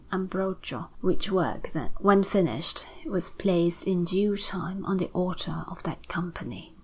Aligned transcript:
Ambrogio; 0.11 0.89
which 1.01 1.29
work, 1.29 1.69
when 1.99 2.23
finished, 2.23 2.87
was 3.05 3.29
placed 3.29 3.85
in 3.85 4.03
due 4.03 4.35
time 4.35 4.83
on 4.83 4.97
the 4.97 5.09
altar 5.13 5.63
of 5.67 5.83
that 5.83 6.07
Company. 6.07 6.75